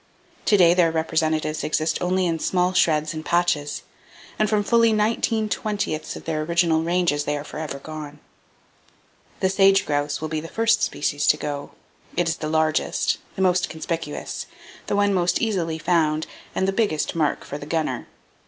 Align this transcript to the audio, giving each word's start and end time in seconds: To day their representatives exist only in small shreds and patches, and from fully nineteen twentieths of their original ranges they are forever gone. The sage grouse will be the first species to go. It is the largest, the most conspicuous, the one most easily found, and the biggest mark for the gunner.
To 0.45 0.57
day 0.57 0.73
their 0.73 0.89
representatives 0.91 1.63
exist 1.63 2.01
only 2.01 2.25
in 2.25 2.39
small 2.39 2.73
shreds 2.73 3.13
and 3.13 3.23
patches, 3.23 3.83
and 4.39 4.49
from 4.49 4.63
fully 4.63 4.91
nineteen 4.91 5.47
twentieths 5.47 6.15
of 6.15 6.25
their 6.25 6.41
original 6.41 6.81
ranges 6.81 7.25
they 7.25 7.37
are 7.37 7.43
forever 7.43 7.77
gone. 7.77 8.17
The 9.41 9.49
sage 9.51 9.85
grouse 9.85 10.19
will 10.19 10.27
be 10.27 10.39
the 10.41 10.47
first 10.47 10.81
species 10.81 11.27
to 11.27 11.37
go. 11.37 11.73
It 12.17 12.27
is 12.27 12.37
the 12.37 12.49
largest, 12.49 13.19
the 13.35 13.43
most 13.43 13.69
conspicuous, 13.69 14.47
the 14.87 14.95
one 14.95 15.13
most 15.13 15.39
easily 15.39 15.77
found, 15.77 16.25
and 16.55 16.67
the 16.67 16.73
biggest 16.73 17.13
mark 17.13 17.43
for 17.45 17.59
the 17.59 17.67
gunner. 17.67 18.07